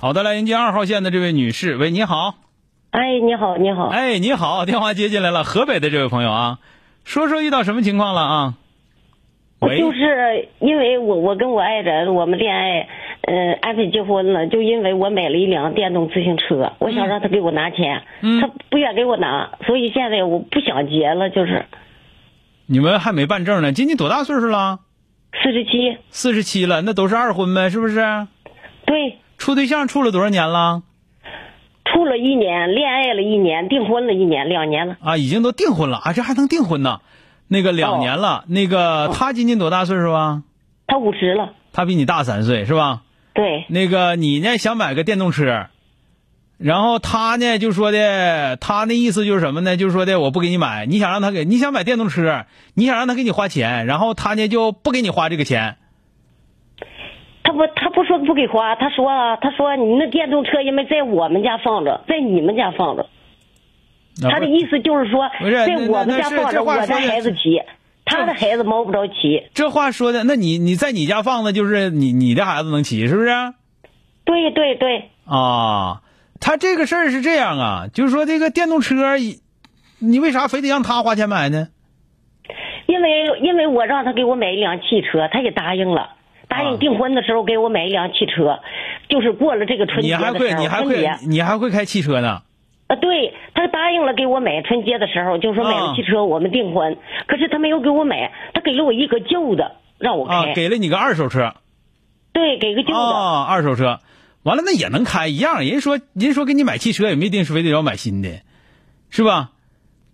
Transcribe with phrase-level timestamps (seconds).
[0.00, 1.76] 好的，来迎接二号线的这位女士。
[1.76, 2.36] 喂，你好。
[2.90, 3.88] 哎，你好，你好。
[3.88, 6.58] 哎，你好，电话接进来了，河北的这位朋友啊，
[7.04, 8.54] 说说遇到什么情况了啊？
[9.60, 12.88] 喂，就是因为我我跟我爱人我们恋爱，
[13.28, 21.66] 嗯、安排结婚了，就因为我买了一辆电动自行车，我想让他给我拿钱，嗯他不愿给我拿，所以现在我不想结了，就是
[22.64, 24.78] 你们还没办证呢，今年多大岁数了？
[25.42, 28.00] 四十七，四十七了，那都是二婚呗，是不是？
[28.86, 30.82] 对，处对象处了多少年了？
[31.86, 37.00] 处了一年，恋爱了一年，订婚了一年，两年了，啊，已经都订婚了啊，这还能订婚呢？
[37.48, 40.42] 那个两年了，那个他今年多大岁数啊？
[40.86, 43.00] 他五十了，他比你大三岁是吧？
[43.32, 45.68] 对，那个你呢想买个电动车，
[46.58, 49.78] 然后他呢就说的，他那意思就是什么呢？
[49.78, 52.44] 就是说的我不给你买，你想让他给你想买电动车，
[52.74, 55.78] 你想让他给你花钱，然后他呢就不给你花这个钱。
[57.60, 63.06] 他不他不说不给花，他说啊，他说你那电动车因为在我们家放着，在你们家放着。
[64.22, 67.60] 他的意思就是说，是在我们家放着，我的孩子骑，
[68.04, 69.44] 他的孩子摸不着骑。
[69.54, 73.28] 这话说的，那你你在你家放的就是你你的孩子能骑是不是？
[74.24, 76.02] 对对对，啊，
[76.40, 79.16] 他这个事儿是这样啊，就是说这个电动车，
[79.98, 81.68] 你为啥非得让他花钱买呢？
[82.86, 86.10] 因为因为我让他给我买一辆汽车，他也答应了，
[86.50, 86.70] 答啊。
[86.70, 88.60] 应订婚的时候给我买一辆汽车，
[89.08, 92.42] 就是过了这个春节的时候，还会你还会你还会开汽车呢？
[92.88, 95.86] 啊，对他答应了给我买春节的时候，就说买啊。
[95.86, 101.54] 了汽车我们订婚，可是他没有给我买，他给了我一个旧的让我开，啊，给了你个二手车。
[102.32, 104.00] 对，给个旧的，啊，二手车，
[104.42, 105.64] 完了那也能开一样。
[105.64, 108.28] 人说人说给你买汽车也没定是非得要买新的，
[109.08, 109.50] 是吧？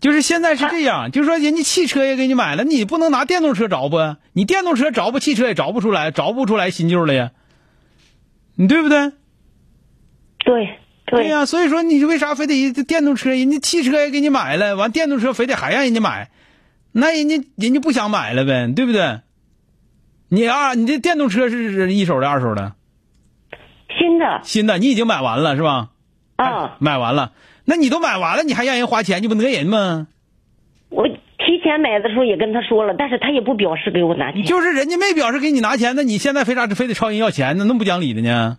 [0.00, 4.16] 就是现在是这样，就是说人家汽车也给你买了，你不能拿电动车着不？
[4.32, 7.30] 你电动车着不，汽车也着不出来，着不出来新旧了呀，
[8.54, 9.12] 你对不对？
[10.44, 13.30] 对对呀、所以说你为啥非得电动车？
[13.30, 16.30] 人家汽车也给你买了，完电动车非得还让人家买，
[16.92, 19.20] 那人家人家不想买了呗，对不对？
[20.28, 22.74] 你啊，你这电动车是一手的、二手的？
[23.98, 25.90] 新的新的，你已经买完了是吧？
[26.36, 27.32] 啊，买完了，
[27.66, 30.06] 那你都买完了，你还让人花钱，你不讹人吗？
[30.88, 37.64] 我提前买的时候也跟他说了，但是他也不表示给我拿钱，就是人家没表示给你拿钱，那你现在非啥非得朝人要钱呢？
[37.66, 38.58] 那么不讲理的呢？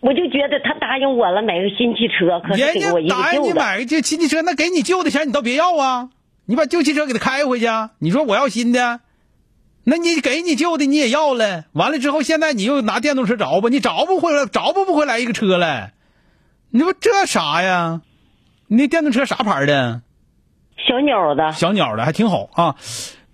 [0.00, 3.52] 我就觉得他答应我了买个新汽车，可是人家给我一个答应你。
[3.52, 6.10] 买个这新汽车，那给你旧的钱你倒别要啊！
[6.44, 9.00] 你把旧汽车给他开回去啊，你说我要新的，
[9.84, 15.90] 那你给你旧的你也要了，完了之后现在你又拿电动车找吧，你找不回来，找不不回来一个车了，
[16.70, 18.02] 你说这啥呀？
[18.68, 20.02] 你那电动车啥牌的？
[20.76, 22.76] 小鸟的，小鸟的还挺好啊。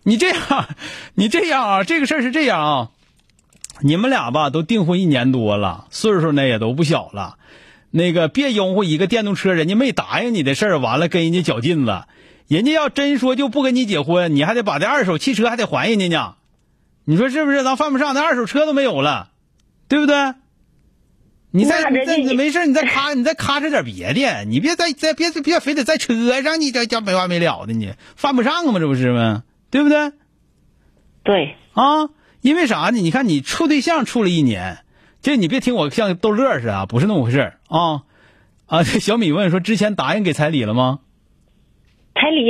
[0.04, 0.69] 你这样，
[1.15, 2.88] 你这样啊，这个事儿是这样啊。
[3.81, 7.37] 你们俩吧都订婚一年多了，岁数呢也都不小了。
[7.91, 12.09] 那个别拥护一个电动车，人家没答应你的事儿，完了跟人家较劲了。
[12.49, 16.34] 人家要真说就不跟你结婚，你还得把这二手汽车还得还人家呢。
[17.04, 17.64] 你说是不是？
[17.64, 19.31] 咱犯不上，那二手车都没有了，
[19.88, 20.34] 对不对？
[21.53, 28.81] 你再你再你再没事，你再 咔你再咔哧点别的，你别再再别别非得在车上你这这没完没了的你犯不上吗？
[28.81, 29.45] 这不是吗？
[29.71, 30.12] 对不对？
[31.23, 32.11] 对，啊，
[32.41, 32.99] 因为啥呢？
[32.99, 34.79] 你看你处对象处了一年，
[35.21, 38.03] 这你别听我像逗乐似的啊，不是那么回事啊
[38.67, 38.83] 啊！
[38.83, 41.01] 这小米问说，之前答应给彩礼了吗？
[42.15, 42.45] 彩礼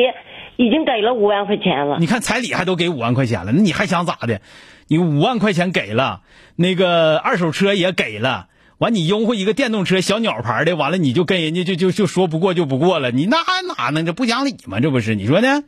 [0.56, 1.98] 已经给了五万块钱了。
[1.98, 4.40] 你看彩礼还都给五万块钱了，那你还想咋的？
[4.86, 6.22] 你五万块钱给了，
[6.56, 8.48] 那个二手车也给了，
[8.82, 14.80] 完你拥护一个电动车小鸟牌的，完了你就跟人家就就就说不过就不过了，你那还哪能这不讲理吗？
[14.80, 15.62] 这不是你说呢？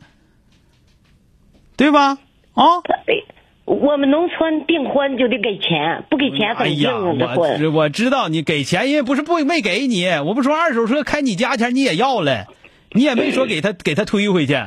[1.77, 2.19] 对吧？
[2.55, 2.83] 啊？
[3.07, 3.25] 对，
[3.67, 7.37] 我们农村订婚就得给钱，不给钱怎么哎呀，订这婚？
[7.53, 12.47] 我知我知道你给钱，因为不是不没给你，我不说二手车开你家钱你也要了，
[12.91, 14.59] 你也没说给他给他推回去，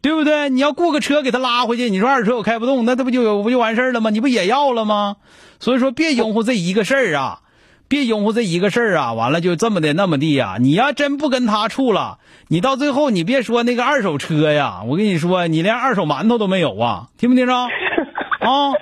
[0.00, 0.48] 对不对？
[0.48, 4.08] 你要雇个车给他拉回去，你说二手车我开不动，那这不就有不就完事儿了吗？
[4.08, 5.16] 你不也要了吗？
[5.60, 7.40] 所以说别拥护这一个事儿啊，
[7.88, 12.18] 别拥护这一个事儿啊，完了就这么的那么地呀、你要真不跟他处了，
[12.48, 17.54] 你到最后你别说那个二手车呀，我跟你说，你连二手馒头都没有啊，听没听着？
[18.40, 18.72] 啊，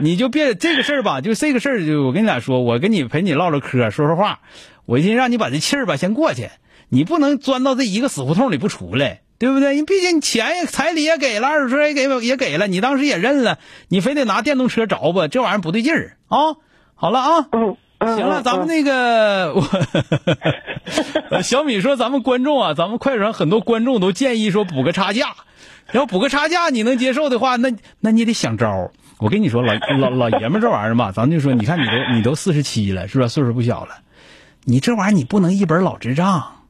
[0.00, 4.38] 你就别这个事儿吧，就这个事儿，就我跟你俩说，我跟你陪你唠唠嗑，说说话，
[4.84, 6.48] 我先让你把这气儿吧先过去，
[6.88, 9.74] 你不能钻到这一个死胡同里不出来，对不对？
[9.74, 13.58] 你毕竟钱也彩礼也给了，二手车也给也给了，你当时也认了，
[13.88, 16.56] 你非得拿电动车着吧，这玩意儿不对劲儿啊！
[16.94, 17.48] 好了啊，
[17.98, 19.54] 行了，嗯咱们那个，
[21.30, 25.34] 我小米说，咱们观众啊，咱们快手上很多观众都建议说补个差价，
[25.92, 27.70] 要补个差价你能接受的话，那
[28.00, 28.90] 那你得想招。
[29.18, 33.28] 我跟你说，老老老爷们儿这玩意儿吧，咱就说，你看你都你都四十七了，是吧？
[33.28, 33.94] 岁数不小了，
[34.64, 36.64] 你这玩意儿你不能一本老智账，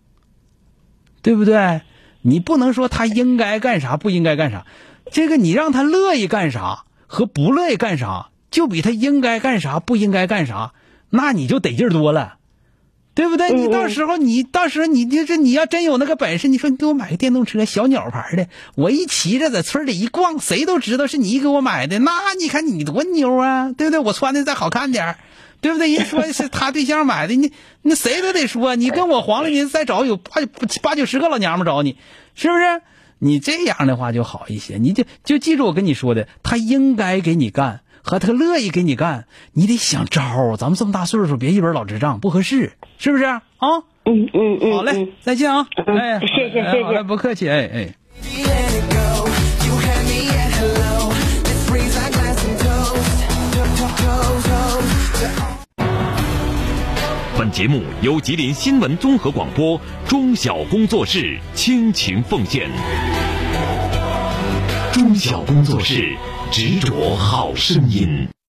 [1.22, 1.80] 对不对？
[2.22, 4.64] 你不能说他应该干啥不应该干啥，
[5.10, 10.72] 这个你让他乐意干啥和不乐意干啥，就比他应该干啥不应该干啥，
[11.10, 12.34] 那你就得劲儿多了。
[13.14, 13.48] 对不对？
[13.48, 24.00] 嗯你到时候你到时候你就是你要真有那个本事，你说你给我买个电动车，小鸟牌的，我一骑着在村里一逛，谁都知道是你给我买的，那你看你多牛啊，对不对？
[24.00, 25.18] 我穿的再好看点儿
[25.62, 25.94] 对不对？
[25.94, 30.42] 人说是他对象买的，你那谁都得说，你跟我黄了，你再找有八
[30.82, 31.96] 八九十个老娘们找你，
[32.34, 32.82] 是不是？
[33.18, 37.80] 你这样的话就好一些，你就就记住我跟你说的，他应该给你干。
[38.06, 40.56] 和他乐意给你干，你得想招儿。
[40.56, 43.42] 咱们这么大岁数，别一本老智障，不合适，是不是啊？
[44.04, 45.66] 嗯嗯嗯，好嘞嗯，再见啊！
[45.88, 47.92] 嗯哎，谢谢谢谢不客气，哎哎。
[48.22, 49.26] Let it go.
[49.66, 51.10] You had me at hello.
[51.42, 53.26] Let's raise our glass and toast.
[53.56, 54.86] Toast, toast, toast.
[57.36, 62.70] 本节目由吉林新闻综合广播中小工作室倾情奉献。
[64.92, 66.16] 中小工作室
[66.50, 68.35] 执着好声音。